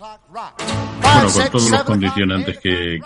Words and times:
Bueno, 0.00 1.28
con 1.32 1.50
todos 1.50 1.70
los 1.72 1.82
condicionantes 1.82 2.60
que, 2.60 3.00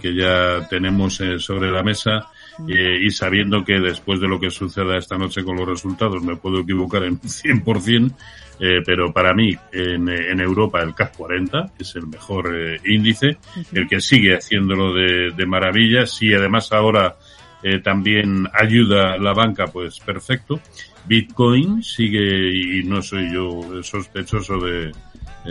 que, 0.00 0.14
ya 0.14 0.66
tenemos 0.66 1.20
eh, 1.20 1.38
sobre 1.38 1.70
la 1.70 1.82
mesa 1.82 2.30
eh, 2.66 3.00
y 3.02 3.10
sabiendo 3.10 3.62
que 3.62 3.78
después 3.78 4.18
de 4.18 4.28
lo 4.28 4.40
que 4.40 4.48
suceda 4.48 4.96
esta 4.96 5.18
noche 5.18 5.44
con 5.44 5.56
los 5.58 5.68
resultados 5.68 6.22
me 6.22 6.36
puedo 6.36 6.60
equivocar 6.60 7.04
en 7.04 7.20
100%, 7.20 8.12
eh, 8.60 8.80
pero 8.82 9.12
para 9.12 9.34
mí 9.34 9.54
en, 9.72 10.08
en, 10.08 10.40
Europa 10.40 10.80
el 10.80 10.94
CAC 10.94 11.18
40 11.18 11.72
es 11.78 11.94
el 11.96 12.06
mejor 12.06 12.56
eh, 12.56 12.80
índice, 12.86 13.36
el 13.74 13.86
que 13.86 14.00
sigue 14.00 14.34
haciéndolo 14.34 14.94
de, 14.94 15.32
de 15.32 15.44
maravillas 15.44 16.22
y 16.22 16.32
además 16.32 16.72
ahora 16.72 17.14
eh, 17.62 17.80
también 17.80 18.48
ayuda 18.52 19.18
la 19.18 19.32
banca, 19.32 19.66
pues 19.66 19.98
perfecto. 20.00 20.60
Bitcoin 21.06 21.82
sigue, 21.82 22.50
y 22.52 22.84
no 22.84 23.02
soy 23.02 23.32
yo 23.32 23.82
sospechoso 23.82 24.58
de, 24.58 24.92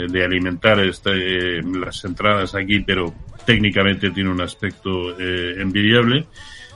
de 0.07 0.23
alimentar 0.23 0.79
este, 0.79 1.61
las 1.63 2.03
entradas 2.05 2.53
aquí, 2.55 2.81
pero 2.81 3.13
técnicamente 3.45 4.11
tiene 4.11 4.29
un 4.29 4.41
aspecto 4.41 5.17
eh, 5.19 5.61
envidiable. 5.61 6.27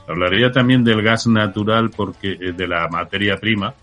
Hablaría 0.07 0.51
también 0.51 0.83
del 0.83 1.01
gas 1.01 1.27
natural 1.27 1.89
porque 1.89 2.31
eh, 2.31 2.53
de 2.53 2.67
la 2.67 2.87
materia 2.87 3.37
prima, 3.37 3.73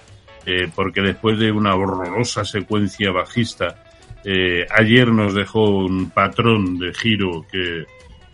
eh, 0.46 0.68
porque 0.74 1.00
después 1.00 1.38
de 1.38 1.52
una 1.52 1.74
horrorosa 1.74 2.44
secuencia 2.44 3.12
bajista, 3.12 3.84
eh, 4.24 4.66
ayer 4.70 5.08
nos 5.08 5.34
dejó 5.34 5.70
un 5.70 6.10
patrón 6.10 6.78
de 6.78 6.92
giro 6.92 7.46
que 7.50 7.86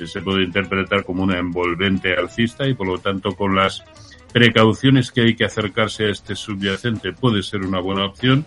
se 0.07 0.21
puede 0.23 0.45
interpretar 0.45 1.05
como 1.05 1.23
una 1.23 1.39
envolvente 1.39 2.15
alcista 2.15 2.67
y 2.67 2.75
por 2.75 2.87
lo 2.87 2.99
tanto 2.99 3.33
con 3.37 3.55
las 3.55 3.85
precauciones 4.33 5.13
que 5.13 5.21
hay 5.23 5.37
que 5.37 5.45
acercarse 5.45 6.07
a 6.07 6.11
este 6.11 6.35
subyacente 6.35 7.13
puede 7.13 7.43
ser 7.43 7.61
una 7.61 7.81
buena 7.81 8.07
opción 8.07 8.45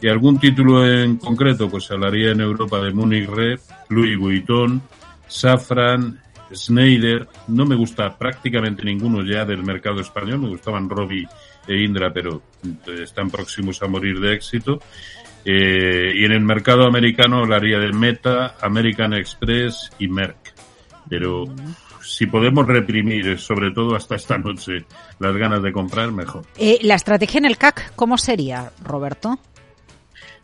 y 0.00 0.08
algún 0.08 0.38
título 0.38 0.86
en 0.86 1.16
concreto, 1.16 1.68
pues 1.68 1.90
hablaría 1.90 2.30
en 2.30 2.40
Europa 2.40 2.80
de 2.80 2.92
Munich 2.92 3.28
Re, 3.28 3.58
Louis 3.88 4.16
Vuitton, 4.16 4.80
Safran, 5.26 6.20
Schneider. 6.54 7.26
No 7.48 7.66
me 7.66 7.74
gusta 7.74 8.16
prácticamente 8.16 8.84
ninguno 8.84 9.24
ya 9.24 9.44
del 9.44 9.62
mercado 9.62 10.00
español. 10.00 10.40
Me 10.40 10.48
gustaban 10.48 10.88
Robbie 10.88 11.26
e 11.66 11.82
Indra, 11.82 12.12
pero 12.12 12.42
están 13.02 13.30
próximos 13.30 13.82
a 13.82 13.88
morir 13.88 14.20
de 14.20 14.34
éxito. 14.34 14.80
Eh, 15.44 16.12
y 16.14 16.24
en 16.24 16.32
el 16.32 16.40
mercado 16.40 16.86
americano 16.86 17.38
hablaría 17.38 17.78
de 17.78 17.92
Meta, 17.92 18.56
American 18.60 19.14
Express 19.14 19.90
y 19.98 20.08
Merck. 20.08 20.54
Pero 21.08 21.44
si 22.02 22.26
podemos 22.26 22.66
reprimir, 22.66 23.38
sobre 23.38 23.70
todo 23.70 23.96
hasta 23.96 24.16
esta 24.16 24.38
noche, 24.38 24.84
las 25.18 25.36
ganas 25.36 25.62
de 25.62 25.72
comprar, 25.72 26.12
mejor. 26.12 26.44
Eh, 26.56 26.78
la 26.82 26.94
estrategia 26.94 27.38
en 27.38 27.46
el 27.46 27.56
CAC, 27.56 27.94
¿cómo 27.94 28.18
sería, 28.18 28.70
Roberto? 28.82 29.38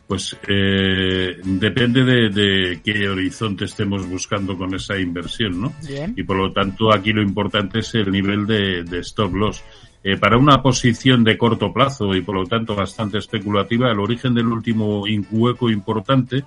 Pues 0.06 0.36
eh, 0.46 1.38
depende 1.44 2.04
de, 2.04 2.28
de, 2.28 2.80
qué 2.84 3.08
horizonte 3.08 3.64
estemos 3.64 4.06
buscando 4.06 4.56
con 4.56 4.74
esa 4.74 4.98
inversión, 4.98 5.60
¿no? 5.60 5.72
Bien. 5.86 6.12
Y 6.16 6.24
por 6.24 6.36
lo 6.36 6.52
tanto 6.52 6.92
aquí 6.92 7.12
lo 7.12 7.22
importante 7.22 7.78
es 7.78 7.94
el 7.94 8.10
nivel 8.10 8.46
de, 8.46 8.84
de 8.84 8.98
stop 8.98 9.34
loss. 9.34 9.64
Eh, 10.06 10.18
para 10.18 10.36
una 10.36 10.60
posición 10.60 11.24
de 11.24 11.38
corto 11.38 11.72
plazo 11.72 12.14
y 12.14 12.20
por 12.20 12.34
lo 12.34 12.44
tanto 12.44 12.74
bastante 12.74 13.16
especulativa, 13.16 13.90
el 13.90 13.98
origen 13.98 14.34
del 14.34 14.48
último 14.48 15.04
hueco 15.30 15.70
importante, 15.70 16.44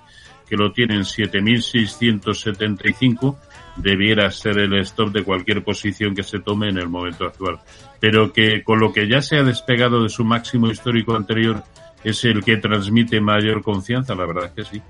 que 0.48 0.56
lo 0.56 0.70
tienen 0.70 1.00
7.675, 1.00 3.36
debiera 3.74 4.30
ser 4.30 4.58
el 4.58 4.78
stop 4.78 5.10
de 5.10 5.24
cualquier 5.24 5.64
posición 5.64 6.14
que 6.14 6.22
se 6.22 6.38
tome 6.38 6.68
en 6.68 6.78
el 6.78 6.88
momento 6.88 7.26
actual. 7.26 7.58
Pero 7.98 8.32
que 8.32 8.62
con 8.62 8.78
lo 8.78 8.92
que 8.92 9.08
ya 9.08 9.20
se 9.20 9.38
ha 9.38 9.42
despegado 9.42 10.04
de 10.04 10.08
su 10.08 10.24
máximo 10.24 10.70
histórico 10.70 11.16
anterior 11.16 11.64
es 12.04 12.24
el 12.24 12.44
que 12.44 12.56
transmite 12.56 13.20
mayor 13.20 13.62
confianza, 13.62 14.14
la 14.14 14.26
verdad 14.26 14.46
es 14.46 14.52
que 14.52 14.76
sí. 14.76 14.82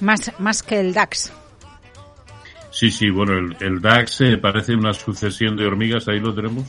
Más, 0.00 0.32
más 0.38 0.62
que 0.62 0.80
el 0.80 0.92
DAX. 0.92 1.32
Sí, 2.70 2.90
sí, 2.90 3.08
bueno, 3.08 3.32
el, 3.32 3.56
el 3.60 3.80
DAX 3.80 4.20
eh, 4.20 4.36
parece 4.36 4.74
una 4.74 4.92
sucesión 4.92 5.56
de 5.56 5.66
hormigas, 5.66 6.08
ahí 6.08 6.20
lo 6.20 6.34
tenemos. 6.34 6.66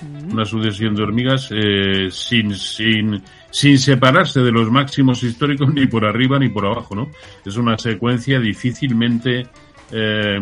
Mm. 0.00 0.32
Una 0.32 0.44
sucesión 0.44 0.94
de 0.94 1.02
hormigas 1.02 1.48
eh, 1.50 2.08
sin, 2.10 2.54
sin, 2.54 3.22
sin 3.50 3.78
separarse 3.78 4.40
de 4.40 4.52
los 4.52 4.70
máximos 4.70 5.22
históricos 5.24 5.68
ni 5.74 5.86
por 5.86 6.04
arriba 6.04 6.38
ni 6.38 6.48
por 6.48 6.66
abajo, 6.66 6.94
¿no? 6.94 7.10
Es 7.44 7.56
una 7.56 7.76
secuencia 7.78 8.38
difícilmente, 8.38 9.48
eh, 9.90 10.38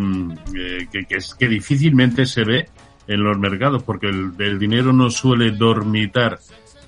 que, 0.92 1.04
que, 1.06 1.18
que 1.38 1.48
difícilmente 1.48 2.26
se 2.26 2.44
ve 2.44 2.68
en 3.06 3.24
los 3.24 3.38
mercados 3.38 3.82
porque 3.82 4.08
el, 4.08 4.32
el 4.38 4.58
dinero 4.58 4.92
no 4.92 5.08
suele 5.08 5.52
dormitar 5.52 6.38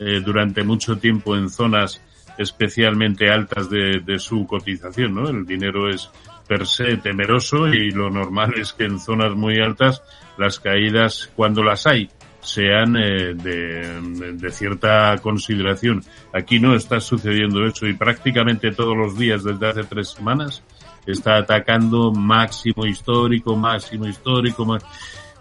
eh, 0.00 0.20
durante 0.24 0.64
mucho 0.64 0.96
tiempo 0.96 1.36
en 1.36 1.50
zonas 1.50 2.00
especialmente 2.38 3.30
altas 3.30 3.68
de, 3.68 4.00
de, 4.00 4.18
su 4.18 4.46
cotización, 4.46 5.14
¿no? 5.14 5.28
El 5.28 5.44
dinero 5.44 5.90
es 5.90 6.10
per 6.48 6.66
se 6.66 6.96
temeroso 6.96 7.68
y 7.68 7.90
lo 7.90 8.08
normal 8.08 8.54
es 8.56 8.72
que 8.72 8.84
en 8.84 8.98
zonas 8.98 9.36
muy 9.36 9.60
altas 9.60 10.02
las 10.38 10.58
caídas, 10.58 11.30
cuando 11.36 11.62
las 11.62 11.86
hay, 11.86 12.08
sean 12.40 12.96
eh, 12.96 13.34
de, 13.34 14.32
de, 14.32 14.50
cierta 14.50 15.14
consideración. 15.18 16.02
Aquí 16.32 16.58
no 16.58 16.74
está 16.74 16.98
sucediendo 16.98 17.64
eso 17.66 17.86
y 17.86 17.92
prácticamente 17.92 18.72
todos 18.72 18.96
los 18.96 19.18
días 19.18 19.44
desde 19.44 19.68
hace 19.68 19.84
tres 19.84 20.08
semanas 20.08 20.62
está 21.06 21.36
atacando 21.36 22.10
máximo 22.10 22.86
histórico, 22.86 23.54
máximo 23.54 24.06
histórico, 24.06 24.64
máximo 24.64 24.90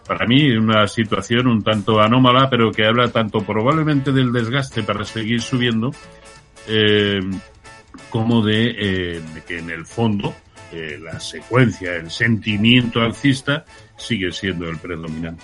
para 0.10 0.26
mí 0.26 0.50
una 0.58 0.88
situación 0.88 1.46
un 1.46 1.64
tanto 1.64 2.02
anómala, 2.02 2.50
pero 2.50 2.72
que 2.72 2.84
habla 2.84 3.10
tanto 3.10 3.42
probablemente 3.42 4.12
del 4.12 4.34
desgaste 4.34 4.82
para 4.82 5.06
seguir 5.06 5.40
subiendo, 5.40 5.92
eh, 6.68 7.20
como 8.10 8.44
de, 8.44 8.72
eh, 8.72 9.22
de, 9.36 9.44
que 9.48 9.60
en 9.60 9.70
el 9.70 9.86
fondo 9.86 10.34
eh, 10.72 10.98
la 11.00 11.20
secuencia, 11.20 11.94
el 11.94 12.10
sentimiento 12.10 13.02
alcista 13.02 13.66
sigue 13.98 14.32
siendo 14.32 14.68
el 14.68 14.80
predominante. 14.80 15.44